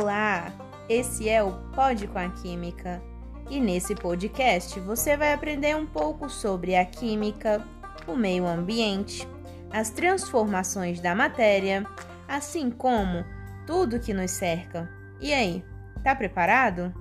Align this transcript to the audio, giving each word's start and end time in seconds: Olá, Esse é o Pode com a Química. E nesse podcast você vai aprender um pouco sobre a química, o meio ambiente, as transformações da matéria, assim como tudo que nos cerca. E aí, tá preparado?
Olá, 0.00 0.52
Esse 0.88 1.28
é 1.28 1.42
o 1.42 1.50
Pode 1.74 2.06
com 2.06 2.20
a 2.20 2.28
Química. 2.30 3.02
E 3.50 3.58
nesse 3.58 3.96
podcast 3.96 4.78
você 4.78 5.16
vai 5.16 5.32
aprender 5.32 5.74
um 5.74 5.86
pouco 5.86 6.30
sobre 6.30 6.76
a 6.76 6.84
química, 6.84 7.66
o 8.06 8.14
meio 8.14 8.46
ambiente, 8.46 9.26
as 9.72 9.90
transformações 9.90 11.00
da 11.00 11.16
matéria, 11.16 11.84
assim 12.28 12.70
como 12.70 13.24
tudo 13.66 13.98
que 13.98 14.14
nos 14.14 14.30
cerca. 14.30 14.88
E 15.20 15.32
aí, 15.34 15.64
tá 16.04 16.14
preparado? 16.14 16.94